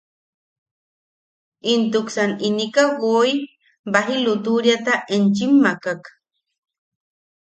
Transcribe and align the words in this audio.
Intuksan 1.73 2.31
inika 2.47 2.83
woi, 3.01 3.31
baji 3.93 4.15
lutuʼuriata 4.25 4.93
enchim 5.15 5.51
makak. 5.63 6.01